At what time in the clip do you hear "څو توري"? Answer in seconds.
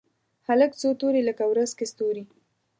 0.81-1.21